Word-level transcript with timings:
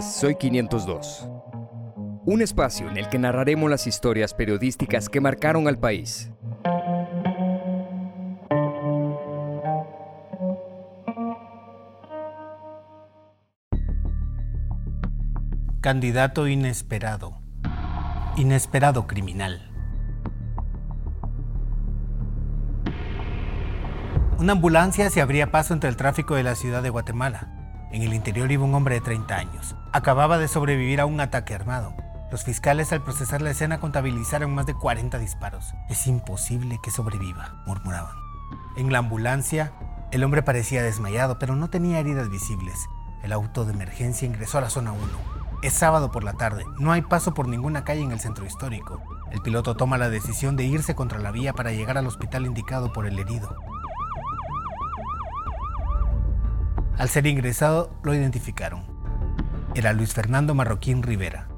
Soy 0.00 0.36
502. 0.36 1.28
Un 2.24 2.40
espacio 2.40 2.88
en 2.88 2.96
el 2.96 3.08
que 3.08 3.18
narraremos 3.18 3.70
las 3.70 3.86
historias 3.86 4.32
periodísticas 4.32 5.08
que 5.08 5.20
marcaron 5.20 5.68
al 5.68 5.78
país. 5.78 6.30
Candidato 15.80 16.48
inesperado. 16.48 17.40
Inesperado 18.36 19.06
criminal. 19.06 19.68
Una 24.38 24.52
ambulancia 24.52 25.10
se 25.10 25.20
abría 25.20 25.50
paso 25.50 25.74
entre 25.74 25.90
el 25.90 25.96
tráfico 25.96 26.34
de 26.34 26.42
la 26.42 26.54
ciudad 26.54 26.82
de 26.82 26.90
Guatemala. 26.90 27.61
En 27.92 28.00
el 28.00 28.14
interior 28.14 28.50
iba 28.50 28.64
un 28.64 28.74
hombre 28.74 28.94
de 28.94 29.00
30 29.02 29.36
años. 29.36 29.76
Acababa 29.92 30.38
de 30.38 30.48
sobrevivir 30.48 31.00
a 31.00 31.06
un 31.06 31.20
ataque 31.20 31.54
armado. 31.54 31.94
Los 32.30 32.42
fiscales 32.42 32.90
al 32.90 33.02
procesar 33.02 33.42
la 33.42 33.50
escena 33.50 33.80
contabilizaron 33.80 34.54
más 34.54 34.64
de 34.64 34.72
40 34.72 35.18
disparos. 35.18 35.74
Es 35.90 36.06
imposible 36.06 36.78
que 36.82 36.90
sobreviva, 36.90 37.62
murmuraban. 37.66 38.16
En 38.78 38.90
la 38.90 38.98
ambulancia, 38.98 39.74
el 40.10 40.24
hombre 40.24 40.42
parecía 40.42 40.82
desmayado, 40.82 41.38
pero 41.38 41.54
no 41.54 41.68
tenía 41.68 41.98
heridas 41.98 42.30
visibles. 42.30 42.88
El 43.22 43.32
auto 43.32 43.66
de 43.66 43.74
emergencia 43.74 44.26
ingresó 44.26 44.56
a 44.56 44.62
la 44.62 44.70
zona 44.70 44.92
1. 44.92 45.02
Es 45.62 45.74
sábado 45.74 46.10
por 46.10 46.24
la 46.24 46.32
tarde, 46.32 46.64
no 46.78 46.92
hay 46.92 47.02
paso 47.02 47.34
por 47.34 47.46
ninguna 47.46 47.84
calle 47.84 48.02
en 48.02 48.12
el 48.12 48.20
centro 48.20 48.46
histórico. 48.46 49.02
El 49.30 49.42
piloto 49.42 49.76
toma 49.76 49.98
la 49.98 50.08
decisión 50.08 50.56
de 50.56 50.64
irse 50.64 50.94
contra 50.94 51.18
la 51.18 51.30
vía 51.30 51.52
para 51.52 51.72
llegar 51.72 51.98
al 51.98 52.06
hospital 52.06 52.46
indicado 52.46 52.92
por 52.92 53.06
el 53.06 53.18
herido. 53.18 53.54
Al 57.02 57.08
ser 57.08 57.26
ingresado, 57.26 57.90
lo 58.04 58.14
identificaron. 58.14 58.84
Era 59.74 59.92
Luis 59.92 60.14
Fernando 60.14 60.54
Marroquín 60.54 61.02
Rivera, 61.02 61.48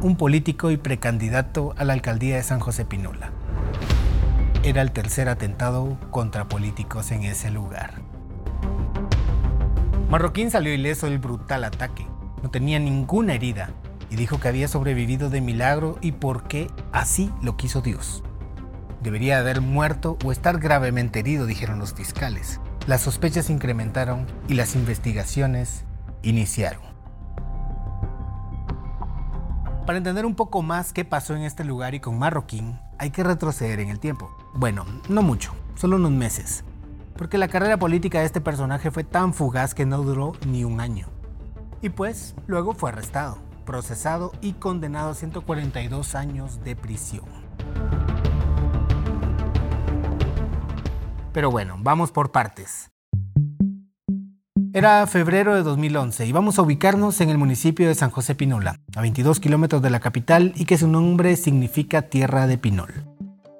un 0.00 0.14
político 0.14 0.70
y 0.70 0.76
precandidato 0.76 1.74
a 1.76 1.82
la 1.82 1.94
alcaldía 1.94 2.36
de 2.36 2.44
San 2.44 2.60
José 2.60 2.84
Pinula. 2.84 3.32
Era 4.62 4.80
el 4.80 4.92
tercer 4.92 5.28
atentado 5.28 5.98
contra 6.12 6.46
políticos 6.46 7.10
en 7.10 7.24
ese 7.24 7.50
lugar. 7.50 7.94
Marroquín 10.08 10.52
salió 10.52 10.72
ileso 10.72 11.06
del 11.06 11.18
brutal 11.18 11.64
ataque. 11.64 12.06
No 12.40 12.52
tenía 12.52 12.78
ninguna 12.78 13.34
herida 13.34 13.70
y 14.08 14.14
dijo 14.14 14.38
que 14.38 14.46
había 14.46 14.68
sobrevivido 14.68 15.30
de 15.30 15.40
milagro 15.40 15.98
y 16.00 16.12
porque 16.12 16.70
así 16.92 17.32
lo 17.42 17.56
quiso 17.56 17.80
Dios. 17.80 18.22
Debería 19.02 19.40
haber 19.40 19.62
muerto 19.62 20.16
o 20.24 20.30
estar 20.30 20.60
gravemente 20.60 21.18
herido, 21.18 21.46
dijeron 21.46 21.80
los 21.80 21.92
fiscales. 21.92 22.60
Las 22.88 23.02
sospechas 23.02 23.48
incrementaron 23.48 24.26
y 24.48 24.54
las 24.54 24.74
investigaciones 24.74 25.84
iniciaron. 26.22 26.82
Para 29.86 29.98
entender 29.98 30.26
un 30.26 30.34
poco 30.34 30.62
más 30.62 30.92
qué 30.92 31.04
pasó 31.04 31.36
en 31.36 31.42
este 31.42 31.62
lugar 31.64 31.94
y 31.94 32.00
con 32.00 32.18
Marroquín, 32.18 32.80
hay 32.98 33.10
que 33.10 33.22
retroceder 33.22 33.78
en 33.78 33.88
el 33.88 34.00
tiempo. 34.00 34.36
Bueno, 34.54 34.84
no 35.08 35.22
mucho, 35.22 35.54
solo 35.76 35.94
unos 35.94 36.10
meses. 36.10 36.64
Porque 37.16 37.38
la 37.38 37.46
carrera 37.46 37.78
política 37.78 38.18
de 38.18 38.26
este 38.26 38.40
personaje 38.40 38.90
fue 38.90 39.04
tan 39.04 39.32
fugaz 39.32 39.74
que 39.74 39.86
no 39.86 40.02
duró 40.02 40.32
ni 40.44 40.64
un 40.64 40.80
año. 40.80 41.06
Y 41.82 41.90
pues, 41.90 42.34
luego 42.48 42.74
fue 42.74 42.90
arrestado, 42.90 43.38
procesado 43.64 44.32
y 44.40 44.54
condenado 44.54 45.10
a 45.10 45.14
142 45.14 46.16
años 46.16 46.64
de 46.64 46.74
prisión. 46.74 47.41
Pero 51.32 51.50
bueno, 51.50 51.76
vamos 51.80 52.12
por 52.12 52.30
partes. 52.30 52.90
Era 54.74 55.06
febrero 55.06 55.54
de 55.54 55.62
2011 55.62 56.26
y 56.26 56.32
vamos 56.32 56.58
a 56.58 56.62
ubicarnos 56.62 57.20
en 57.20 57.28
el 57.28 57.38
municipio 57.38 57.88
de 57.88 57.94
San 57.94 58.10
José 58.10 58.34
Pinola, 58.34 58.80
a 58.96 59.00
22 59.02 59.38
kilómetros 59.38 59.82
de 59.82 59.90
la 59.90 60.00
capital 60.00 60.52
y 60.56 60.64
que 60.64 60.78
su 60.78 60.88
nombre 60.88 61.36
significa 61.36 62.02
Tierra 62.02 62.46
de 62.46 62.56
Pinol. 62.56 63.06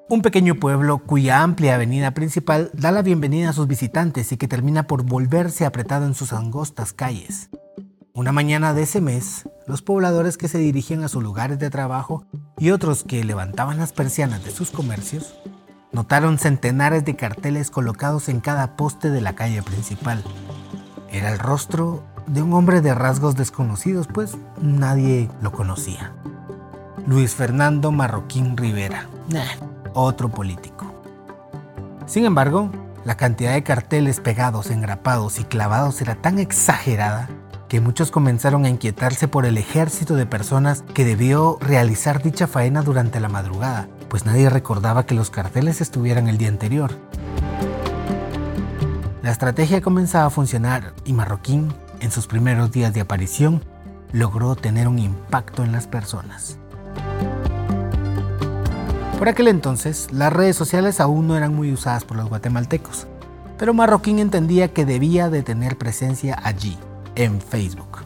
Un 0.09 0.21
pequeño 0.21 0.55
pueblo 0.55 0.99
cuya 0.99 1.41
amplia 1.41 1.75
avenida 1.75 2.11
principal 2.11 2.71
da 2.73 2.91
la 2.91 3.01
bienvenida 3.01 3.49
a 3.49 3.53
sus 3.53 3.67
visitantes 3.67 4.31
y 4.31 4.37
que 4.37 4.47
termina 4.47 4.83
por 4.83 5.03
volverse 5.03 5.65
apretado 5.65 6.05
en 6.05 6.13
sus 6.13 6.33
angostas 6.33 6.93
calles. 6.93 7.49
Una 8.13 8.31
mañana 8.31 8.73
de 8.73 8.83
ese 8.83 9.01
mes, 9.01 9.49
los 9.67 9.81
pobladores 9.81 10.37
que 10.37 10.47
se 10.47 10.59
dirigían 10.59 11.03
a 11.03 11.09
sus 11.09 11.23
lugares 11.23 11.57
de 11.57 11.71
trabajo 11.71 12.25
y 12.57 12.71
otros 12.71 13.03
que 13.03 13.23
levantaban 13.23 13.77
las 13.77 13.93
persianas 13.93 14.43
de 14.43 14.51
sus 14.51 14.69
comercios 14.69 15.35
notaron 15.93 16.39
centenares 16.39 17.05
de 17.05 17.15
carteles 17.15 17.69
colocados 17.69 18.27
en 18.27 18.41
cada 18.41 18.75
poste 18.75 19.11
de 19.11 19.21
la 19.21 19.33
calle 19.33 19.61
principal. 19.61 20.23
Era 21.09 21.31
el 21.31 21.39
rostro 21.39 22.03
de 22.27 22.41
un 22.41 22.53
hombre 22.53 22.81
de 22.81 22.93
rasgos 22.93 23.35
desconocidos, 23.35 24.07
pues 24.07 24.35
nadie 24.59 25.29
lo 25.41 25.51
conocía. 25.51 26.11
Luis 27.05 27.35
Fernando 27.35 27.91
Marroquín 27.91 28.57
Rivera, 28.57 29.07
otro 29.93 30.29
político. 30.29 30.91
Sin 32.05 32.25
embargo, 32.25 32.71
la 33.05 33.15
cantidad 33.15 33.53
de 33.53 33.63
carteles 33.63 34.19
pegados, 34.19 34.71
engrapados 34.71 35.39
y 35.39 35.43
clavados 35.43 36.01
era 36.01 36.15
tan 36.15 36.39
exagerada 36.39 37.29
que 37.67 37.81
muchos 37.81 38.11
comenzaron 38.11 38.65
a 38.65 38.69
inquietarse 38.69 39.27
por 39.27 39.45
el 39.45 39.57
ejército 39.57 40.15
de 40.15 40.25
personas 40.25 40.83
que 40.93 41.05
debió 41.05 41.57
realizar 41.59 42.21
dicha 42.21 42.47
faena 42.47 42.83
durante 42.83 43.19
la 43.19 43.29
madrugada, 43.29 43.87
pues 44.13 44.27
nadie 44.27 44.47
recordaba 44.47 45.07
que 45.07 45.15
los 45.15 45.31
carteles 45.31 45.81
estuvieran 45.81 46.27
el 46.27 46.37
día 46.37 46.49
anterior. 46.49 46.91
La 49.23 49.31
estrategia 49.31 49.81
comenzaba 49.81 50.27
a 50.27 50.29
funcionar 50.29 50.93
y 51.03 51.13
Marroquín, 51.13 51.73
en 51.99 52.11
sus 52.11 52.27
primeros 52.27 52.71
días 52.71 52.93
de 52.93 53.01
aparición, 53.01 53.63
logró 54.11 54.55
tener 54.55 54.87
un 54.87 54.99
impacto 54.99 55.63
en 55.63 55.71
las 55.71 55.87
personas. 55.87 56.59
Por 59.17 59.29
aquel 59.29 59.47
entonces, 59.47 60.09
las 60.11 60.31
redes 60.31 60.55
sociales 60.55 60.99
aún 60.99 61.27
no 61.27 61.35
eran 61.35 61.55
muy 61.55 61.73
usadas 61.73 62.05
por 62.05 62.15
los 62.15 62.29
guatemaltecos, 62.29 63.07
pero 63.57 63.73
Marroquín 63.73 64.19
entendía 64.19 64.67
que 64.67 64.85
debía 64.85 65.31
de 65.31 65.41
tener 65.41 65.75
presencia 65.75 66.39
allí, 66.43 66.77
en 67.15 67.41
Facebook. 67.41 68.01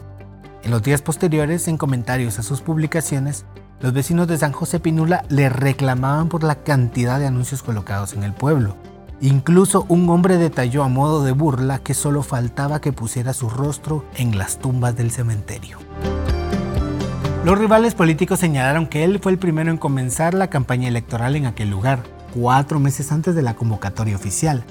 En 0.62 0.70
los 0.70 0.82
días 0.82 1.02
posteriores, 1.02 1.68
en 1.68 1.76
comentarios 1.76 2.38
a 2.38 2.42
sus 2.42 2.62
publicaciones, 2.62 3.44
los 3.80 3.92
vecinos 3.92 4.26
de 4.26 4.38
San 4.38 4.52
José 4.52 4.80
Pinula 4.80 5.24
le 5.28 5.48
reclamaban 5.48 6.28
por 6.28 6.42
la 6.42 6.56
cantidad 6.56 7.18
de 7.18 7.26
anuncios 7.26 7.62
colocados 7.62 8.12
en 8.12 8.24
el 8.24 8.32
pueblo. 8.32 8.76
Incluso 9.20 9.84
un 9.88 10.08
hombre 10.10 10.36
detalló 10.36 10.84
a 10.84 10.88
modo 10.88 11.24
de 11.24 11.32
burla 11.32 11.78
que 11.78 11.94
solo 11.94 12.22
faltaba 12.22 12.80
que 12.80 12.92
pusiera 12.92 13.32
su 13.32 13.48
rostro 13.48 14.04
en 14.16 14.38
las 14.38 14.58
tumbas 14.58 14.96
del 14.96 15.10
cementerio. 15.10 15.78
Los 17.44 17.58
rivales 17.58 17.94
políticos 17.94 18.40
señalaron 18.40 18.86
que 18.86 19.04
él 19.04 19.20
fue 19.20 19.32
el 19.32 19.38
primero 19.38 19.70
en 19.70 19.78
comenzar 19.78 20.34
la 20.34 20.50
campaña 20.50 20.88
electoral 20.88 21.34
en 21.36 21.46
aquel 21.46 21.70
lugar, 21.70 22.02
cuatro 22.34 22.78
meses 22.78 23.10
antes 23.10 23.34
de 23.34 23.42
la 23.42 23.54
convocatoria 23.54 24.16
oficial, 24.16 24.64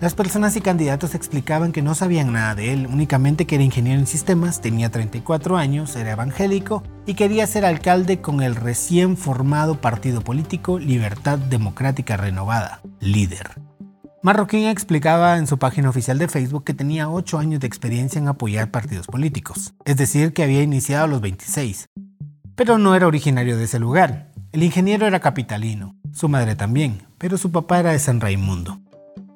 las 0.00 0.14
personas 0.14 0.56
y 0.56 0.62
candidatos 0.62 1.14
explicaban 1.14 1.72
que 1.72 1.82
no 1.82 1.94
sabían 1.94 2.32
nada 2.32 2.54
de 2.54 2.72
él, 2.72 2.86
únicamente 2.86 3.46
que 3.46 3.56
era 3.56 3.64
ingeniero 3.64 4.00
en 4.00 4.06
sistemas, 4.06 4.62
tenía 4.62 4.90
34 4.90 5.58
años, 5.58 5.94
era 5.94 6.12
evangélico 6.12 6.82
y 7.04 7.14
quería 7.14 7.46
ser 7.46 7.66
alcalde 7.66 8.22
con 8.22 8.40
el 8.40 8.56
recién 8.56 9.18
formado 9.18 9.80
partido 9.80 10.22
político 10.22 10.78
Libertad 10.78 11.38
Democrática 11.38 12.16
Renovada, 12.16 12.80
líder. 12.98 13.60
Marroquín 14.22 14.68
explicaba 14.68 15.36
en 15.36 15.46
su 15.46 15.58
página 15.58 15.90
oficial 15.90 16.18
de 16.18 16.28
Facebook 16.28 16.64
que 16.64 16.74
tenía 16.74 17.10
8 17.10 17.38
años 17.38 17.60
de 17.60 17.66
experiencia 17.66 18.18
en 18.18 18.28
apoyar 18.28 18.70
partidos 18.70 19.06
políticos, 19.06 19.74
es 19.84 19.96
decir, 19.96 20.32
que 20.32 20.42
había 20.42 20.62
iniciado 20.62 21.04
a 21.04 21.08
los 21.08 21.20
26. 21.20 21.88
Pero 22.54 22.78
no 22.78 22.94
era 22.94 23.06
originario 23.06 23.58
de 23.58 23.64
ese 23.64 23.78
lugar. 23.78 24.32
El 24.52 24.62
ingeniero 24.62 25.06
era 25.06 25.20
capitalino, 25.20 25.94
su 26.12 26.28
madre 26.28 26.56
también, 26.56 27.02
pero 27.18 27.36
su 27.36 27.52
papá 27.52 27.80
era 27.80 27.92
de 27.92 27.98
San 27.98 28.20
Raimundo. 28.20 28.80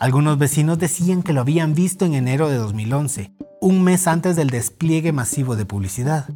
Algunos 0.05 0.37
vecinos 0.37 0.79
decían 0.79 1.23
que 1.23 1.33
lo 1.33 1.41
habían 1.41 1.73
visto 1.73 2.05
en 2.05 2.13
enero 2.13 2.51
de 2.51 2.57
2011, 2.57 3.33
un 3.63 3.83
mes 3.83 4.07
antes 4.07 4.37
del 4.37 4.51
despliegue 4.51 5.13
masivo 5.13 5.57
de 5.57 5.65
publicidad. 5.65 6.29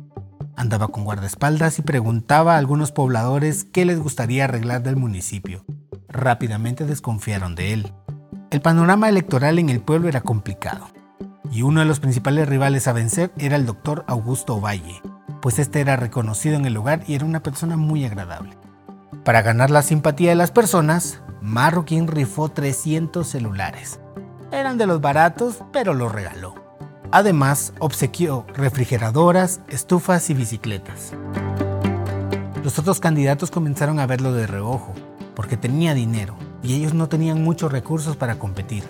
Andaba 0.56 0.88
con 0.88 1.04
guardaespaldas 1.04 1.78
y 1.78 1.82
preguntaba 1.82 2.54
a 2.54 2.56
algunos 2.56 2.92
pobladores 2.92 3.64
qué 3.64 3.84
les 3.84 4.00
gustaría 4.00 4.44
arreglar 4.44 4.82
del 4.82 4.96
municipio. 4.96 5.66
Rápidamente 6.08 6.86
desconfiaron 6.86 7.54
de 7.54 7.74
él. 7.74 7.92
El 8.50 8.62
panorama 8.62 9.10
electoral 9.10 9.58
en 9.58 9.68
el 9.68 9.80
pueblo 9.80 10.08
era 10.08 10.22
complicado, 10.22 10.88
y 11.52 11.60
uno 11.60 11.80
de 11.80 11.86
los 11.86 12.00
principales 12.00 12.48
rivales 12.48 12.88
a 12.88 12.94
vencer 12.94 13.32
era 13.36 13.56
el 13.56 13.66
doctor 13.66 14.02
Augusto 14.08 14.62
Valle, 14.62 15.02
pues 15.42 15.58
este 15.58 15.82
era 15.82 15.96
reconocido 15.96 16.56
en 16.56 16.64
el 16.64 16.72
lugar 16.72 17.02
y 17.06 17.16
era 17.16 17.26
una 17.26 17.42
persona 17.42 17.76
muy 17.76 18.06
agradable. 18.06 18.56
Para 19.24 19.42
ganar 19.42 19.68
la 19.68 19.82
simpatía 19.82 20.30
de 20.30 20.36
las 20.36 20.52
personas, 20.52 21.20
Marroquín 21.40 22.06
rifó 22.06 22.48
300 22.48 23.26
celulares. 23.26 24.00
Eran 24.50 24.78
de 24.78 24.86
los 24.86 25.00
baratos, 25.00 25.62
pero 25.72 25.94
los 25.94 26.10
regaló. 26.10 26.54
Además, 27.10 27.72
obsequió 27.78 28.46
refrigeradoras, 28.54 29.60
estufas 29.68 30.28
y 30.30 30.34
bicicletas. 30.34 31.12
Los 32.62 32.78
otros 32.78 33.00
candidatos 33.00 33.50
comenzaron 33.50 33.98
a 33.98 34.06
verlo 34.06 34.32
de 34.32 34.46
reojo, 34.46 34.92
porque 35.34 35.56
tenía 35.56 35.94
dinero 35.94 36.36
y 36.62 36.74
ellos 36.74 36.92
no 36.92 37.08
tenían 37.08 37.42
muchos 37.42 37.72
recursos 37.72 38.16
para 38.16 38.38
competir. 38.38 38.84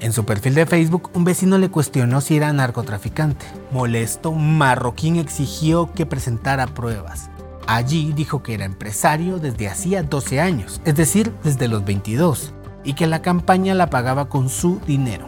En 0.00 0.12
su 0.12 0.24
perfil 0.24 0.54
de 0.54 0.66
Facebook, 0.66 1.10
un 1.14 1.24
vecino 1.24 1.56
le 1.58 1.70
cuestionó 1.70 2.20
si 2.20 2.36
era 2.36 2.52
narcotraficante. 2.52 3.46
Molesto, 3.72 4.32
Marroquín 4.32 5.16
exigió 5.16 5.92
que 5.92 6.04
presentara 6.04 6.66
pruebas. 6.66 7.30
Allí 7.66 8.12
dijo 8.12 8.42
que 8.42 8.54
era 8.54 8.66
empresario 8.66 9.38
desde 9.38 9.68
hacía 9.68 10.02
12 10.02 10.40
años, 10.40 10.82
es 10.84 10.94
decir, 10.94 11.32
desde 11.42 11.66
los 11.66 11.84
22, 11.84 12.52
y 12.84 12.92
que 12.92 13.06
la 13.06 13.22
campaña 13.22 13.74
la 13.74 13.88
pagaba 13.88 14.28
con 14.28 14.50
su 14.50 14.80
dinero. 14.86 15.26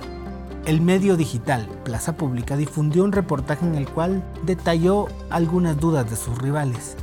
El 0.66 0.82
medio 0.82 1.16
digital 1.16 1.66
Plaza 1.84 2.16
Pública 2.16 2.56
difundió 2.56 3.04
un 3.04 3.12
reportaje 3.12 3.64
en 3.64 3.74
el 3.76 3.88
cual 3.88 4.22
detalló 4.44 5.08
algunas 5.30 5.80
dudas 5.80 6.10
de 6.10 6.16
sus 6.16 6.36
rivales. 6.36 6.96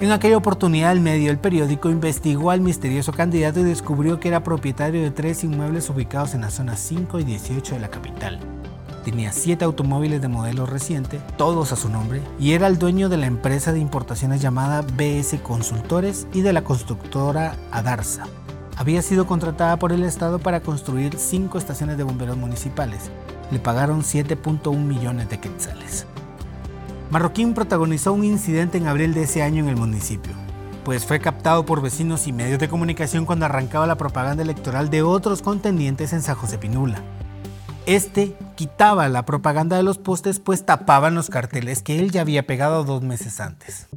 En 0.00 0.10
aquella 0.10 0.38
oportunidad 0.38 0.92
el 0.92 1.00
medio 1.00 1.30
El 1.30 1.38
Periódico 1.38 1.90
investigó 1.90 2.50
al 2.50 2.60
misterioso 2.60 3.12
candidato 3.12 3.60
y 3.60 3.64
descubrió 3.64 4.18
que 4.18 4.28
era 4.28 4.42
propietario 4.42 5.02
de 5.02 5.10
tres 5.10 5.44
inmuebles 5.44 5.88
ubicados 5.90 6.34
en 6.34 6.40
las 6.40 6.54
zonas 6.54 6.80
5 6.80 7.20
y 7.20 7.24
18 7.24 7.74
de 7.74 7.80
la 7.80 7.90
capital. 7.90 8.40
Tenía 9.04 9.32
siete 9.32 9.64
automóviles 9.64 10.20
de 10.20 10.28
modelo 10.28 10.66
reciente, 10.66 11.20
todos 11.38 11.72
a 11.72 11.76
su 11.76 11.88
nombre, 11.88 12.20
y 12.38 12.52
era 12.52 12.66
el 12.66 12.78
dueño 12.78 13.08
de 13.08 13.16
la 13.16 13.26
empresa 13.26 13.72
de 13.72 13.80
importaciones 13.80 14.42
llamada 14.42 14.82
BS 14.82 15.40
Consultores 15.42 16.26
y 16.34 16.42
de 16.42 16.52
la 16.52 16.62
constructora 16.62 17.56
Adarsa. 17.70 18.26
Había 18.76 19.00
sido 19.02 19.26
contratada 19.26 19.78
por 19.78 19.92
el 19.92 20.04
Estado 20.04 20.38
para 20.38 20.60
construir 20.60 21.18
cinco 21.18 21.58
estaciones 21.58 21.96
de 21.96 22.04
bomberos 22.04 22.36
municipales. 22.36 23.10
Le 23.50 23.58
pagaron 23.58 24.02
7.1 24.02 24.76
millones 24.76 25.28
de 25.30 25.40
quetzales. 25.40 26.06
Marroquín 27.10 27.54
protagonizó 27.54 28.12
un 28.12 28.24
incidente 28.24 28.78
en 28.78 28.86
abril 28.86 29.14
de 29.14 29.24
ese 29.24 29.42
año 29.42 29.62
en 29.64 29.68
el 29.68 29.76
municipio, 29.76 30.32
pues 30.84 31.04
fue 31.04 31.20
captado 31.20 31.66
por 31.66 31.82
vecinos 31.82 32.26
y 32.26 32.32
medios 32.32 32.58
de 32.58 32.68
comunicación 32.68 33.26
cuando 33.26 33.46
arrancaba 33.46 33.86
la 33.86 33.96
propaganda 33.96 34.42
electoral 34.42 34.90
de 34.90 35.02
otros 35.02 35.42
contendientes 35.42 36.12
en 36.12 36.22
San 36.22 36.36
José 36.36 36.56
Pinula. 36.58 37.02
Este 37.90 38.36
quitaba 38.54 39.08
la 39.08 39.24
propaganda 39.24 39.76
de 39.76 39.82
los 39.82 39.98
postes 39.98 40.38
pues 40.38 40.64
tapaban 40.64 41.16
los 41.16 41.28
carteles 41.28 41.82
que 41.82 41.98
él 41.98 42.12
ya 42.12 42.20
había 42.20 42.46
pegado 42.46 42.84
dos 42.84 43.02
meses 43.02 43.40
antes. 43.40 43.88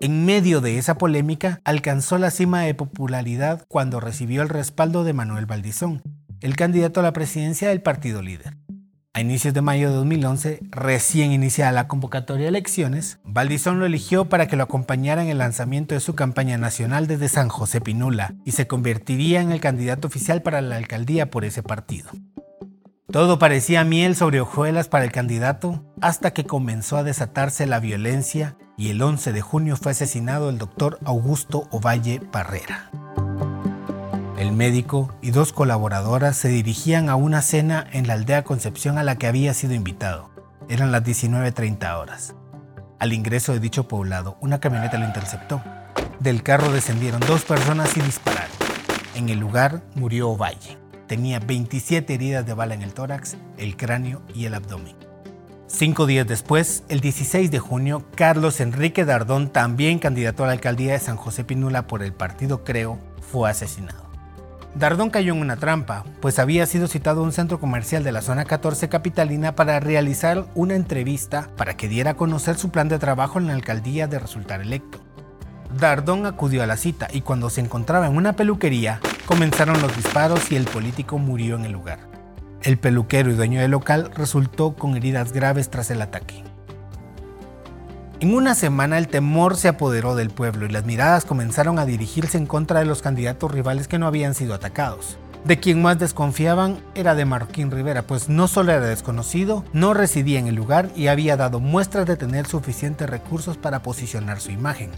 En 0.00 0.24
medio 0.24 0.60
de 0.60 0.78
esa 0.78 0.96
polémica, 0.96 1.60
alcanzó 1.64 2.18
la 2.18 2.30
cima 2.30 2.60
de 2.60 2.74
popularidad 2.74 3.64
cuando 3.66 3.98
recibió 3.98 4.42
el 4.42 4.48
respaldo 4.48 5.02
de 5.02 5.12
Manuel 5.12 5.46
Valdizón, 5.46 6.02
el 6.40 6.54
candidato 6.54 7.00
a 7.00 7.02
la 7.02 7.12
presidencia 7.12 7.68
del 7.70 7.82
partido 7.82 8.22
líder. 8.22 8.58
A 9.12 9.22
inicios 9.22 9.52
de 9.54 9.60
mayo 9.60 9.88
de 9.88 9.96
2011, 9.96 10.60
recién 10.70 11.32
iniciada 11.32 11.72
la 11.72 11.88
convocatoria 11.88 12.44
de 12.44 12.50
elecciones, 12.50 13.18
Valdizón 13.24 13.80
lo 13.80 13.86
eligió 13.86 14.28
para 14.28 14.46
que 14.46 14.54
lo 14.54 14.62
acompañara 14.62 15.24
en 15.24 15.30
el 15.30 15.38
lanzamiento 15.38 15.96
de 15.96 16.00
su 16.00 16.14
campaña 16.14 16.58
nacional 16.58 17.08
desde 17.08 17.28
San 17.28 17.48
José 17.48 17.80
Pinula 17.80 18.36
y 18.44 18.52
se 18.52 18.68
convertiría 18.68 19.40
en 19.40 19.50
el 19.50 19.60
candidato 19.60 20.06
oficial 20.06 20.42
para 20.42 20.60
la 20.60 20.76
alcaldía 20.76 21.28
por 21.28 21.44
ese 21.44 21.64
partido. 21.64 22.12
Todo 23.16 23.38
parecía 23.38 23.82
miel 23.82 24.14
sobre 24.14 24.42
hojuelas 24.42 24.88
para 24.88 25.06
el 25.06 25.10
candidato 25.10 25.82
hasta 26.02 26.34
que 26.34 26.44
comenzó 26.44 26.98
a 26.98 27.02
desatarse 27.02 27.64
la 27.64 27.80
violencia 27.80 28.58
y 28.76 28.90
el 28.90 29.00
11 29.00 29.32
de 29.32 29.40
junio 29.40 29.78
fue 29.78 29.92
asesinado 29.92 30.50
el 30.50 30.58
doctor 30.58 30.98
Augusto 31.02 31.66
Ovalle 31.70 32.20
Barrera. 32.30 32.90
El 34.36 34.52
médico 34.52 35.16
y 35.22 35.30
dos 35.30 35.54
colaboradoras 35.54 36.36
se 36.36 36.48
dirigían 36.48 37.08
a 37.08 37.16
una 37.16 37.40
cena 37.40 37.86
en 37.90 38.06
la 38.06 38.12
aldea 38.12 38.44
Concepción 38.44 38.98
a 38.98 39.02
la 39.02 39.16
que 39.16 39.28
había 39.28 39.54
sido 39.54 39.72
invitado. 39.72 40.28
Eran 40.68 40.92
las 40.92 41.02
19.30 41.02 41.98
horas. 41.98 42.34
Al 42.98 43.14
ingreso 43.14 43.54
de 43.54 43.60
dicho 43.60 43.88
poblado, 43.88 44.36
una 44.42 44.60
camioneta 44.60 44.98
lo 44.98 45.06
interceptó. 45.06 45.62
Del 46.20 46.42
carro 46.42 46.70
descendieron 46.70 47.20
dos 47.20 47.44
personas 47.46 47.96
y 47.96 48.02
dispararon. 48.02 48.50
En 49.14 49.30
el 49.30 49.38
lugar 49.38 49.84
murió 49.94 50.28
Ovalle. 50.28 50.85
Tenía 51.06 51.38
27 51.38 52.14
heridas 52.14 52.44
de 52.46 52.54
bala 52.54 52.74
en 52.74 52.82
el 52.82 52.92
tórax, 52.92 53.36
el 53.58 53.76
cráneo 53.76 54.22
y 54.34 54.46
el 54.46 54.54
abdomen. 54.54 54.96
Cinco 55.68 56.06
días 56.06 56.26
después, 56.26 56.84
el 56.88 57.00
16 57.00 57.50
de 57.50 57.58
junio, 57.58 58.04
Carlos 58.14 58.60
Enrique 58.60 59.04
Dardón, 59.04 59.50
también 59.50 59.98
candidato 59.98 60.44
a 60.44 60.46
la 60.46 60.52
alcaldía 60.52 60.92
de 60.92 61.00
San 61.00 61.16
José 61.16 61.44
Pinula 61.44 61.86
por 61.86 62.02
el 62.02 62.12
partido 62.12 62.64
Creo, 62.64 62.98
fue 63.20 63.50
asesinado. 63.50 64.06
Dardón 64.74 65.10
cayó 65.10 65.32
en 65.32 65.40
una 65.40 65.56
trampa, 65.56 66.04
pues 66.20 66.38
había 66.38 66.66
sido 66.66 66.86
citado 66.86 67.20
a 67.20 67.24
un 67.24 67.32
centro 67.32 67.58
comercial 67.58 68.04
de 68.04 68.12
la 68.12 68.20
zona 68.20 68.44
14 68.44 68.88
capitalina 68.88 69.56
para 69.56 69.80
realizar 69.80 70.44
una 70.54 70.74
entrevista 70.74 71.48
para 71.56 71.76
que 71.76 71.88
diera 71.88 72.12
a 72.12 72.16
conocer 72.16 72.56
su 72.56 72.70
plan 72.70 72.88
de 72.88 72.98
trabajo 72.98 73.38
en 73.38 73.46
la 73.46 73.54
alcaldía 73.54 74.06
de 74.06 74.18
resultar 74.18 74.60
electo. 74.60 74.98
Dardón 75.78 76.26
acudió 76.26 76.62
a 76.62 76.66
la 76.66 76.76
cita 76.76 77.08
y 77.12 77.22
cuando 77.22 77.48
se 77.48 77.60
encontraba 77.60 78.06
en 78.06 78.16
una 78.16 78.34
peluquería, 78.34 79.00
comenzaron 79.26 79.82
los 79.82 79.94
disparos 79.94 80.50
y 80.50 80.56
el 80.56 80.64
político 80.64 81.18
murió 81.18 81.56
en 81.56 81.64
el 81.66 81.72
lugar. 81.72 81.98
El 82.62 82.78
peluquero 82.78 83.30
y 83.30 83.34
dueño 83.34 83.60
del 83.60 83.72
local 83.72 84.10
resultó 84.14 84.74
con 84.74 84.96
heridas 84.96 85.32
graves 85.32 85.68
tras 85.68 85.90
el 85.90 86.00
ataque. 86.00 86.42
En 88.18 88.34
una 88.34 88.54
semana 88.54 88.96
el 88.96 89.08
temor 89.08 89.56
se 89.56 89.68
apoderó 89.68 90.14
del 90.14 90.30
pueblo 90.30 90.64
y 90.64 90.70
las 90.70 90.86
miradas 90.86 91.26
comenzaron 91.26 91.78
a 91.78 91.84
dirigirse 91.84 92.38
en 92.38 92.46
contra 92.46 92.80
de 92.80 92.86
los 92.86 93.02
candidatos 93.02 93.50
rivales 93.50 93.88
que 93.88 93.98
no 93.98 94.06
habían 94.06 94.34
sido 94.34 94.54
atacados. 94.54 95.18
De 95.44 95.60
quien 95.60 95.82
más 95.82 95.98
desconfiaban 95.98 96.78
era 96.94 97.14
de 97.14 97.24
Marroquín 97.24 97.70
Rivera, 97.70 98.02
pues 98.02 98.28
no 98.28 98.48
solo 98.48 98.72
era 98.72 98.86
desconocido, 98.86 99.64
no 99.72 99.94
residía 99.94 100.40
en 100.40 100.48
el 100.48 100.54
lugar 100.54 100.90
y 100.96 101.08
había 101.08 101.36
dado 101.36 101.60
muestras 101.60 102.06
de 102.06 102.16
tener 102.16 102.46
suficientes 102.46 103.08
recursos 103.08 103.56
para 103.56 103.82
posicionar 103.82 104.40
su 104.40 104.50
imagen. 104.50 104.90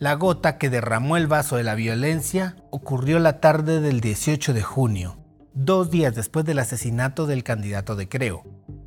La 0.00 0.14
gota 0.14 0.56
que 0.56 0.70
derramó 0.70 1.18
el 1.18 1.26
vaso 1.26 1.56
de 1.56 1.62
la 1.62 1.74
violencia 1.74 2.56
ocurrió 2.70 3.18
la 3.18 3.38
tarde 3.38 3.82
del 3.82 4.00
18 4.00 4.54
de 4.54 4.62
junio, 4.62 5.18
dos 5.52 5.90
días 5.90 6.14
después 6.14 6.46
del 6.46 6.58
asesinato 6.58 7.26
del 7.26 7.44
candidato 7.44 7.96
de 7.96 8.08
Creo. 8.08 8.42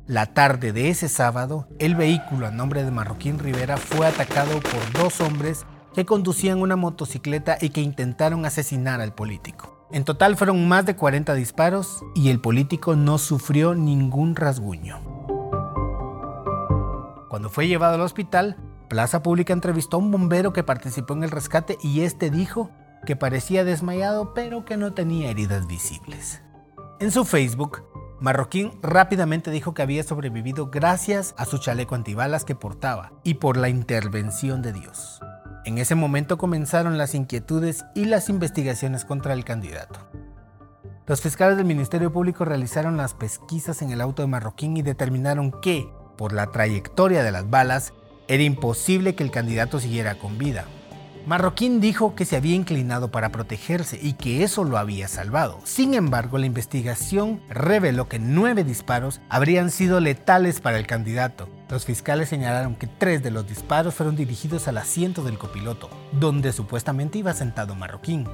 La 0.08 0.34
tarde 0.34 0.72
de 0.72 0.88
ese 0.88 1.08
sábado, 1.08 1.68
el 1.78 1.94
vehículo 1.94 2.48
a 2.48 2.50
nombre 2.50 2.82
de 2.82 2.90
Marroquín 2.90 3.38
Rivera 3.38 3.76
fue 3.76 4.08
atacado 4.08 4.58
por 4.58 5.00
dos 5.00 5.20
hombres 5.20 5.64
que 5.94 6.04
conducían 6.04 6.60
una 6.60 6.74
motocicleta 6.74 7.58
y 7.60 7.68
que 7.68 7.80
intentaron 7.80 8.44
asesinar 8.44 9.00
al 9.00 9.14
político. 9.14 9.86
En 9.92 10.02
total 10.02 10.36
fueron 10.36 10.66
más 10.66 10.84
de 10.84 10.96
40 10.96 11.32
disparos 11.34 12.02
y 12.16 12.30
el 12.30 12.40
político 12.40 12.96
no 12.96 13.18
sufrió 13.18 13.76
ningún 13.76 14.34
rasguño. 14.34 14.98
Cuando 17.28 17.50
fue 17.50 17.68
llevado 17.68 17.94
al 17.94 18.00
hospital, 18.00 18.56
Plaza 18.94 19.24
Pública 19.24 19.52
entrevistó 19.52 19.96
a 19.96 19.98
un 19.98 20.12
bombero 20.12 20.52
que 20.52 20.62
participó 20.62 21.14
en 21.14 21.24
el 21.24 21.32
rescate 21.32 21.78
y 21.82 22.02
este 22.02 22.30
dijo 22.30 22.70
que 23.04 23.16
parecía 23.16 23.64
desmayado 23.64 24.34
pero 24.34 24.64
que 24.64 24.76
no 24.76 24.94
tenía 24.94 25.30
heridas 25.30 25.66
visibles. 25.66 26.42
En 27.00 27.10
su 27.10 27.24
Facebook, 27.24 27.82
Marroquín 28.20 28.70
rápidamente 28.82 29.50
dijo 29.50 29.74
que 29.74 29.82
había 29.82 30.04
sobrevivido 30.04 30.70
gracias 30.70 31.34
a 31.36 31.44
su 31.44 31.58
chaleco 31.58 31.96
antibalas 31.96 32.44
que 32.44 32.54
portaba 32.54 33.10
y 33.24 33.34
por 33.34 33.56
la 33.56 33.68
intervención 33.68 34.62
de 34.62 34.72
Dios. 34.72 35.20
En 35.64 35.78
ese 35.78 35.96
momento 35.96 36.38
comenzaron 36.38 36.96
las 36.96 37.16
inquietudes 37.16 37.84
y 37.96 38.04
las 38.04 38.28
investigaciones 38.28 39.04
contra 39.04 39.32
el 39.32 39.44
candidato. 39.44 40.08
Los 41.08 41.20
fiscales 41.20 41.56
del 41.56 41.66
Ministerio 41.66 42.12
Público 42.12 42.44
realizaron 42.44 42.96
las 42.96 43.14
pesquisas 43.14 43.82
en 43.82 43.90
el 43.90 44.00
auto 44.00 44.22
de 44.22 44.28
Marroquín 44.28 44.76
y 44.76 44.82
determinaron 44.82 45.50
que, 45.60 45.92
por 46.16 46.32
la 46.32 46.52
trayectoria 46.52 47.24
de 47.24 47.32
las 47.32 47.50
balas, 47.50 47.92
era 48.28 48.42
imposible 48.42 49.14
que 49.14 49.22
el 49.22 49.30
candidato 49.30 49.80
siguiera 49.80 50.16
con 50.16 50.38
vida. 50.38 50.66
Marroquín 51.26 51.80
dijo 51.80 52.14
que 52.14 52.26
se 52.26 52.36
había 52.36 52.54
inclinado 52.54 53.10
para 53.10 53.30
protegerse 53.30 53.98
y 54.02 54.12
que 54.12 54.44
eso 54.44 54.62
lo 54.62 54.76
había 54.76 55.08
salvado. 55.08 55.58
Sin 55.64 55.94
embargo, 55.94 56.36
la 56.36 56.44
investigación 56.44 57.40
reveló 57.48 58.10
que 58.10 58.18
nueve 58.18 58.62
disparos 58.62 59.22
habrían 59.30 59.70
sido 59.70 60.00
letales 60.00 60.60
para 60.60 60.78
el 60.78 60.86
candidato. 60.86 61.48
Los 61.70 61.86
fiscales 61.86 62.28
señalaron 62.28 62.74
que 62.74 62.86
tres 62.86 63.22
de 63.22 63.30
los 63.30 63.46
disparos 63.48 63.94
fueron 63.94 64.16
dirigidos 64.16 64.68
al 64.68 64.76
asiento 64.76 65.22
del 65.22 65.38
copiloto, 65.38 65.88
donde 66.12 66.52
supuestamente 66.52 67.18
iba 67.18 67.32
sentado 67.32 67.74
Marroquín. 67.74 68.28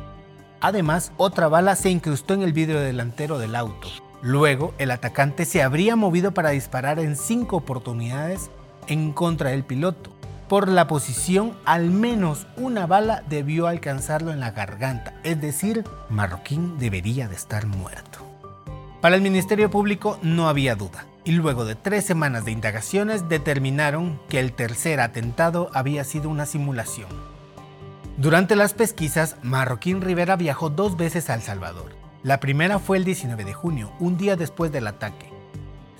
Además, 0.60 1.12
otra 1.16 1.46
bala 1.46 1.76
se 1.76 1.90
incrustó 1.90 2.34
en 2.34 2.42
el 2.42 2.52
vidrio 2.52 2.80
delantero 2.80 3.38
del 3.38 3.54
auto. 3.54 3.86
Luego, 4.20 4.74
el 4.78 4.90
atacante 4.90 5.44
se 5.44 5.62
habría 5.62 5.94
movido 5.94 6.34
para 6.34 6.50
disparar 6.50 6.98
en 6.98 7.16
cinco 7.16 7.56
oportunidades 7.56 8.50
en 8.90 9.12
contra 9.12 9.50
del 9.50 9.64
piloto. 9.64 10.10
Por 10.48 10.68
la 10.68 10.86
posición, 10.88 11.56
al 11.64 11.90
menos 11.90 12.46
una 12.56 12.86
bala 12.86 13.22
debió 13.28 13.68
alcanzarlo 13.68 14.32
en 14.32 14.40
la 14.40 14.50
garganta, 14.50 15.14
es 15.22 15.40
decir, 15.40 15.84
Marroquín 16.08 16.76
debería 16.78 17.28
de 17.28 17.36
estar 17.36 17.66
muerto. 17.66 18.18
Para 19.00 19.14
el 19.14 19.22
Ministerio 19.22 19.70
Público 19.70 20.18
no 20.22 20.48
había 20.48 20.74
duda, 20.74 21.06
y 21.24 21.32
luego 21.32 21.64
de 21.64 21.76
tres 21.76 22.04
semanas 22.04 22.44
de 22.44 22.50
indagaciones 22.50 23.28
determinaron 23.28 24.20
que 24.28 24.40
el 24.40 24.52
tercer 24.52 25.00
atentado 25.00 25.70
había 25.72 26.02
sido 26.02 26.28
una 26.28 26.46
simulación. 26.46 27.08
Durante 28.16 28.56
las 28.56 28.74
pesquisas, 28.74 29.36
Marroquín 29.42 30.02
Rivera 30.02 30.34
viajó 30.36 30.68
dos 30.68 30.96
veces 30.96 31.30
a 31.30 31.34
El 31.34 31.42
Salvador. 31.42 31.94
La 32.22 32.40
primera 32.40 32.78
fue 32.78 32.98
el 32.98 33.04
19 33.04 33.44
de 33.44 33.54
junio, 33.54 33.92
un 34.00 34.18
día 34.18 34.36
después 34.36 34.72
del 34.72 34.88
ataque. 34.88 35.29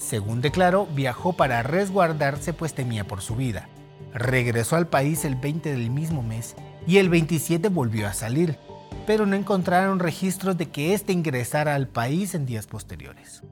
Según 0.00 0.40
declaró, 0.40 0.86
viajó 0.86 1.34
para 1.34 1.62
resguardarse 1.62 2.54
pues 2.54 2.72
temía 2.72 3.06
por 3.06 3.20
su 3.20 3.36
vida. 3.36 3.68
Regresó 4.14 4.76
al 4.76 4.88
país 4.88 5.26
el 5.26 5.36
20 5.36 5.70
del 5.70 5.90
mismo 5.90 6.22
mes 6.22 6.56
y 6.86 6.96
el 6.96 7.10
27 7.10 7.68
volvió 7.68 8.08
a 8.08 8.14
salir, 8.14 8.58
pero 9.06 9.26
no 9.26 9.36
encontraron 9.36 9.98
registros 9.98 10.56
de 10.56 10.70
que 10.70 10.94
éste 10.94 11.12
ingresara 11.12 11.74
al 11.74 11.86
país 11.86 12.34
en 12.34 12.46
días 12.46 12.66
posteriores. 12.66 13.42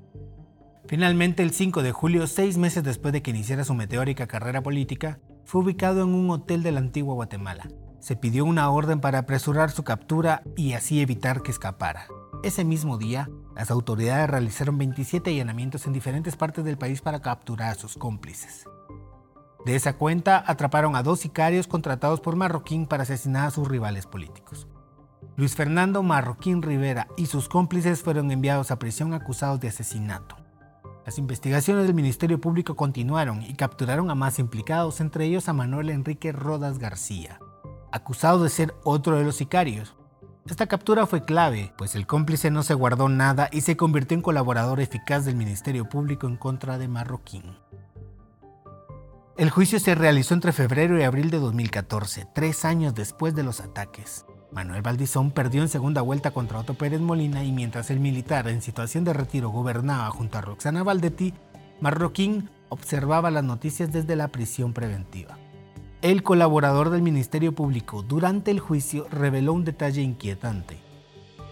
Finalmente, 0.87 1.43
el 1.43 1.51
5 1.51 1.83
de 1.83 1.93
julio, 1.93 2.27
seis 2.27 2.57
meses 2.57 2.83
después 2.83 3.13
de 3.13 3.21
que 3.21 3.31
iniciara 3.31 3.63
su 3.63 3.75
meteórica 3.75 4.27
carrera 4.27 4.63
política, 4.63 5.21
fue 5.45 5.61
ubicado 5.61 6.03
en 6.03 6.15
un 6.15 6.31
hotel 6.31 6.63
de 6.63 6.73
la 6.73 6.81
antigua 6.81 7.13
Guatemala. 7.13 7.69
Se 8.01 8.17
pidió 8.17 8.47
una 8.47 8.71
orden 8.71 9.01
para 9.01 9.19
apresurar 9.19 9.71
su 9.71 9.85
captura 9.85 10.43
y 10.57 10.73
así 10.73 11.03
evitar 11.03 11.43
que 11.43 11.51
escapara. 11.51 12.07
Ese 12.43 12.65
mismo 12.65 12.97
día, 12.97 13.29
las 13.59 13.73
autoridades 13.73 14.31
realizaron 14.31 14.79
27 14.79 15.31
allanamientos 15.31 15.85
en 15.87 15.93
diferentes 15.93 16.37
partes 16.37 16.65
del 16.65 16.79
país 16.79 17.03
para 17.03 17.21
capturar 17.21 17.73
a 17.73 17.75
sus 17.75 17.97
cómplices. 17.97 18.65
De 19.67 19.75
esa 19.75 19.95
cuenta, 19.95 20.45
atraparon 20.47 20.95
a 20.95 21.03
dos 21.03 21.19
sicarios 21.19 21.67
contratados 21.67 22.21
por 22.21 22.37
Marroquín 22.37 22.87
para 22.87 23.03
asesinar 23.03 23.49
a 23.49 23.51
sus 23.51 23.67
rivales 23.67 24.07
políticos. 24.07 24.69
Luis 25.37 25.57
Fernando 25.57 26.05
Marroquín 26.05 26.63
Rivera 26.63 27.09
y 27.17 27.27
sus 27.27 27.49
cómplices 27.49 28.01
fueron 28.01 28.31
enviados 28.31 28.71
a 28.71 28.79
prisión 28.79 29.13
acusados 29.13 29.59
de 29.59 29.69
asesinato. 29.69 30.37
Las 31.05 31.19
investigaciones 31.19 31.85
del 31.85 31.95
Ministerio 31.95 32.41
Público 32.41 32.77
continuaron 32.77 33.43
y 33.43 33.55
capturaron 33.55 34.09
a 34.11 34.15
más 34.15 34.39
implicados, 34.39 35.01
entre 35.01 35.25
ellos 35.25 35.49
a 35.49 35.53
Manuel 35.53 35.91
Enrique 35.91 36.31
Rodas 36.31 36.79
García, 36.79 37.41
acusado 37.91 38.45
de 38.45 38.51
ser 38.51 38.77
otro 38.85 39.17
de 39.17 39.25
los 39.25 39.35
sicarios. 39.35 39.97
Esta 40.49 40.67
captura 40.67 41.07
fue 41.07 41.25
clave, 41.25 41.75
pues 41.77 41.95
el 41.95 42.07
cómplice 42.07 42.51
no 42.51 42.63
se 42.63 42.73
guardó 42.73 43.11
nada 43.11 43.51
y 43.53 43.61
se 43.61 43.77
convirtió 43.77 44.17
en 44.17 44.23
colaborador 44.23 44.81
eficaz 44.81 45.27
del 45.27 45.37
Ministerio 45.37 45.89
Público 45.89 46.27
en 46.27 46.37
contra 46.37 46.79
de 46.79 46.89
Marroquín. 46.89 47.59
El 49.37 49.51
juicio 49.51 49.79
se 49.79 49.95
realizó 49.95 50.33
entre 50.33 50.53
febrero 50.53 50.99
y 50.99 51.03
abril 51.03 51.31
de 51.31 51.39
2014, 51.39 52.27
tres 52.35 52.65
años 52.65 52.95
después 52.95 53.35
de 53.35 53.43
los 53.43 53.61
ataques. 53.61 54.25
Manuel 54.51 54.81
Valdizón 54.81 55.33
perdió 55.33 55.61
en 55.61 55.69
segunda 55.69 56.01
vuelta 56.01 56.31
contra 56.31 56.61
Otto 56.61 56.75
Pérez 56.75 57.01
Molina 57.01 57.45
y 57.45 57.53
mientras 57.53 57.91
el 57.91 58.01
militar 58.01 58.49
en 58.49 58.63
situación 58.63 59.05
de 59.05 59.13
retiro 59.13 59.51
gobernaba 59.51 60.11
junto 60.11 60.39
a 60.39 60.41
Roxana 60.41 60.83
Valdetti, 60.83 61.35
Marroquín 61.83 62.49
observaba 62.71 63.31
las 63.31 63.45
noticias 63.45 63.93
desde 63.93 64.17
la 64.17 64.29
prisión 64.29 64.73
preventiva. 64.73 65.37
El 66.01 66.23
colaborador 66.23 66.91
del 66.91 67.03
Ministerio 67.03 67.53
Público 67.53 68.05
durante 68.05 68.53
el 68.53 68.61
juicio 68.61 69.09
reveló 69.11 69.53
un 69.53 69.65
detalle 69.65 70.01
inquietante. 70.01 70.79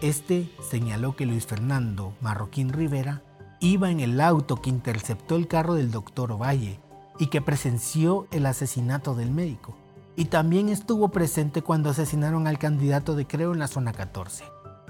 Este 0.01 0.49
señaló 0.61 1.17
que 1.17 1.25
Luis 1.25 1.45
Fernando 1.45 2.13
Marroquín 2.21 2.71
Rivera 2.71 3.21
iba 3.59 3.91
en 3.91 3.99
el 3.99 4.21
auto 4.21 4.61
que 4.61 4.69
interceptó 4.69 5.35
el 5.35 5.49
carro 5.49 5.73
del 5.73 5.91
doctor 5.91 6.31
Ovalle 6.31 6.79
y 7.19 7.27
que 7.27 7.41
presenció 7.41 8.25
el 8.31 8.45
asesinato 8.45 9.15
del 9.15 9.31
médico 9.31 9.75
y 10.15 10.25
también 10.25 10.69
estuvo 10.69 11.09
presente 11.09 11.61
cuando 11.61 11.91
asesinaron 11.91 12.47
al 12.47 12.57
candidato 12.57 13.15
de 13.15 13.27
Creo 13.27 13.53
en 13.53 13.59
la 13.59 13.67
zona 13.67 13.93
14. 13.93 14.45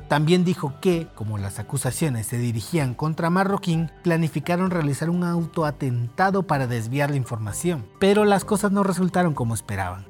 También 0.08 0.46
dijo 0.46 0.74
que, 0.80 1.08
como 1.16 1.38
las 1.38 1.60
acusaciones 1.60 2.28
se 2.28 2.38
dirigían 2.38 2.94
contra 2.94 3.30
Marroquín, 3.30 3.92
planificaron 4.04 4.72
realizar 4.72 5.10
un 5.10 5.24
autoatentado 5.26 6.44
para 6.44 6.66
desviar 6.66 7.10
la 7.10 7.18
información, 7.18 7.86
pero 8.00 8.24
las 8.24 8.46
cosas 8.46 8.72
no 8.72 8.84
resultaron 8.84 9.34
como 9.34 9.54
esperaban. 9.54 10.06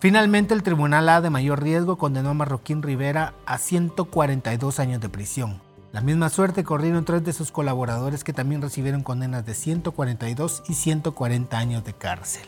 Finalmente, 0.00 0.54
el 0.54 0.62
Tribunal 0.62 1.08
A 1.08 1.20
de 1.20 1.30
mayor 1.30 1.62
riesgo 1.62 1.96
condenó 1.96 2.30
a 2.30 2.34
Marroquín 2.34 2.82
Rivera 2.82 3.34
a 3.46 3.58
142 3.58 4.78
años 4.78 5.00
de 5.00 5.08
prisión. 5.08 5.60
La 5.90 6.02
misma 6.02 6.28
suerte 6.28 6.64
corrieron 6.64 7.06
tres 7.06 7.24
de 7.24 7.32
sus 7.32 7.50
colaboradores 7.50 8.22
que 8.22 8.34
también 8.34 8.60
recibieron 8.60 9.02
condenas 9.02 9.46
de 9.46 9.54
142 9.54 10.62
y 10.68 10.74
140 10.74 11.58
años 11.58 11.82
de 11.82 11.94
cárcel. 11.94 12.46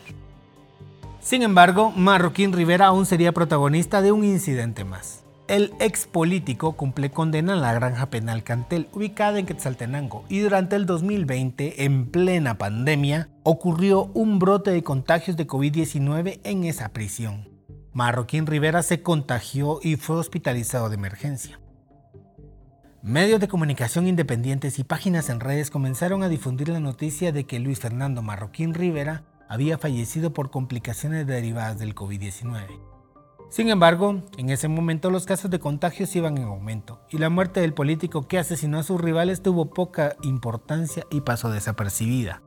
Sin 1.19 1.41
embargo, 1.41 1.91
Marroquín 1.91 2.53
Rivera 2.53 2.85
aún 2.85 3.07
sería 3.07 3.33
protagonista 3.33 4.01
de 4.01 4.11
un 4.11 4.23
incidente 4.23 4.85
más. 4.85 5.23
El 5.51 5.73
ex 5.81 6.05
político 6.05 6.77
cumple 6.77 7.11
condena 7.11 7.55
en 7.55 7.59
la 7.59 7.73
granja 7.73 8.09
penal 8.09 8.41
Cantel, 8.41 8.87
ubicada 8.93 9.37
en 9.37 9.45
Quetzaltenango, 9.45 10.23
y 10.29 10.39
durante 10.39 10.77
el 10.77 10.85
2020, 10.85 11.83
en 11.83 12.09
plena 12.09 12.57
pandemia, 12.57 13.27
ocurrió 13.43 14.05
un 14.13 14.39
brote 14.39 14.71
de 14.71 14.81
contagios 14.81 15.35
de 15.35 15.45
COVID-19 15.45 16.39
en 16.45 16.63
esa 16.63 16.93
prisión. 16.93 17.49
Marroquín 17.91 18.47
Rivera 18.47 18.81
se 18.81 19.01
contagió 19.01 19.81
y 19.83 19.97
fue 19.97 20.15
hospitalizado 20.15 20.87
de 20.87 20.95
emergencia. 20.95 21.59
Medios 23.03 23.41
de 23.41 23.49
comunicación 23.49 24.07
independientes 24.07 24.79
y 24.79 24.85
páginas 24.85 25.29
en 25.29 25.41
redes 25.41 25.69
comenzaron 25.69 26.23
a 26.23 26.29
difundir 26.29 26.69
la 26.69 26.79
noticia 26.79 27.33
de 27.33 27.43
que 27.43 27.59
Luis 27.59 27.81
Fernando 27.81 28.21
Marroquín 28.21 28.73
Rivera 28.73 29.25
había 29.49 29.77
fallecido 29.77 30.31
por 30.31 30.49
complicaciones 30.49 31.27
derivadas 31.27 31.77
del 31.77 31.93
COVID-19. 31.93 32.90
Sin 33.51 33.67
embargo, 33.67 34.23
en 34.37 34.49
ese 34.49 34.69
momento 34.69 35.11
los 35.11 35.25
casos 35.25 35.51
de 35.51 35.59
contagios 35.59 36.15
iban 36.15 36.37
en 36.37 36.45
aumento 36.45 37.01
y 37.09 37.17
la 37.17 37.29
muerte 37.29 37.59
del 37.59 37.73
político 37.73 38.25
que 38.25 38.39
asesinó 38.39 38.79
a 38.79 38.83
sus 38.83 39.01
rivales 39.01 39.43
tuvo 39.43 39.71
poca 39.71 40.15
importancia 40.23 41.03
y 41.11 41.19
pasó 41.19 41.51
desapercibida. 41.51 42.41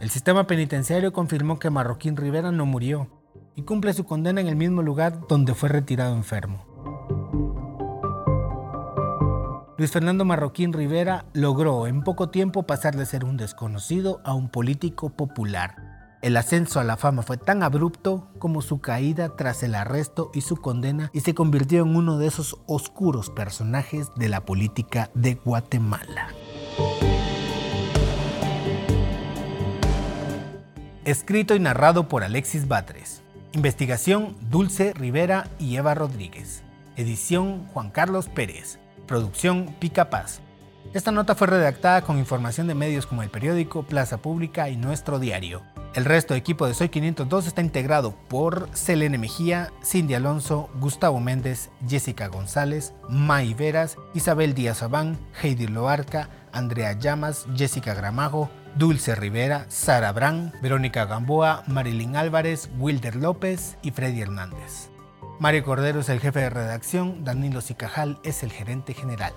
El 0.00 0.10
sistema 0.10 0.48
penitenciario 0.48 1.12
confirmó 1.12 1.60
que 1.60 1.70
Marroquín 1.70 2.16
Rivera 2.16 2.50
no 2.50 2.66
murió 2.66 3.08
y 3.54 3.62
cumple 3.62 3.94
su 3.94 4.06
condena 4.06 4.40
en 4.40 4.48
el 4.48 4.56
mismo 4.56 4.82
lugar 4.82 5.20
donde 5.28 5.54
fue 5.54 5.68
retirado 5.68 6.16
enfermo. 6.16 6.66
Luis 9.78 9.92
Fernando 9.92 10.24
Marroquín 10.24 10.72
Rivera 10.72 11.26
logró 11.32 11.86
en 11.86 12.02
poco 12.02 12.30
tiempo 12.30 12.64
pasar 12.64 12.96
de 12.96 13.06
ser 13.06 13.24
un 13.24 13.36
desconocido 13.36 14.20
a 14.24 14.34
un 14.34 14.48
político 14.48 15.10
popular 15.10 15.83
el 16.24 16.38
ascenso 16.38 16.80
a 16.80 16.84
la 16.84 16.96
fama 16.96 17.20
fue 17.22 17.36
tan 17.36 17.62
abrupto 17.62 18.30
como 18.38 18.62
su 18.62 18.80
caída 18.80 19.36
tras 19.36 19.62
el 19.62 19.74
arresto 19.74 20.30
y 20.32 20.40
su 20.40 20.56
condena 20.56 21.10
y 21.12 21.20
se 21.20 21.34
convirtió 21.34 21.82
en 21.82 21.94
uno 21.94 22.16
de 22.16 22.26
esos 22.26 22.56
oscuros 22.64 23.28
personajes 23.28 24.08
de 24.16 24.30
la 24.30 24.40
política 24.46 25.10
de 25.12 25.34
Guatemala. 25.34 26.28
Escrito 31.04 31.54
y 31.54 31.60
narrado 31.60 32.08
por 32.08 32.24
Alexis 32.24 32.68
Batres. 32.68 33.22
Investigación 33.52 34.34
Dulce 34.48 34.94
Rivera 34.94 35.50
y 35.58 35.76
Eva 35.76 35.92
Rodríguez. 35.92 36.62
Edición 36.96 37.66
Juan 37.66 37.90
Carlos 37.90 38.30
Pérez. 38.30 38.78
Producción 39.06 39.76
Pica 39.78 40.08
Paz. 40.08 40.40
Esta 40.94 41.12
nota 41.12 41.34
fue 41.34 41.48
redactada 41.48 42.00
con 42.00 42.18
información 42.18 42.66
de 42.66 42.74
medios 42.74 43.04
como 43.04 43.22
El 43.22 43.28
Periódico, 43.28 43.82
Plaza 43.82 44.16
Pública 44.22 44.70
y 44.70 44.78
Nuestro 44.78 45.18
Diario. 45.18 45.73
El 45.94 46.04
resto 46.04 46.34
de 46.34 46.40
equipo 46.40 46.66
de 46.66 46.74
Soy 46.74 46.88
502 46.88 47.46
está 47.46 47.60
integrado 47.60 48.16
por 48.28 48.68
Selene 48.72 49.16
Mejía, 49.16 49.72
Cindy 49.84 50.14
Alonso, 50.14 50.68
Gustavo 50.80 51.20
Méndez, 51.20 51.70
Jessica 51.86 52.26
González, 52.26 52.92
May 53.08 53.54
Veras, 53.54 53.96
Isabel 54.12 54.54
Díaz 54.54 54.82
Abán, 54.82 55.16
Heidi 55.40 55.68
Loarca, 55.68 56.30
Andrea 56.52 56.98
Llamas, 56.98 57.46
Jessica 57.54 57.94
Gramajo, 57.94 58.50
Dulce 58.74 59.14
Rivera, 59.14 59.66
Sara 59.68 60.10
Brand, 60.10 60.60
Verónica 60.60 61.04
Gamboa, 61.04 61.62
Marilyn 61.68 62.16
Álvarez, 62.16 62.70
Wilder 62.76 63.14
López 63.14 63.78
y 63.82 63.92
Freddy 63.92 64.20
Hernández. 64.20 64.90
Mario 65.38 65.62
Cordero 65.62 66.00
es 66.00 66.08
el 66.08 66.18
jefe 66.18 66.40
de 66.40 66.50
redacción, 66.50 67.22
Danilo 67.22 67.60
Sicajal 67.60 68.18
es 68.24 68.42
el 68.42 68.50
gerente 68.50 68.94
general. 68.94 69.32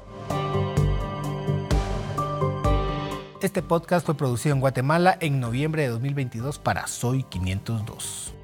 Este 3.48 3.62
podcast 3.62 4.06
fue 4.06 4.18
producido 4.18 4.54
en 4.56 4.60
Guatemala 4.60 5.18
en 5.22 5.40
noviembre 5.40 5.84
de 5.84 5.88
2022 5.88 6.60
para 6.60 6.86
Soy 6.86 7.24
502. 7.24 8.37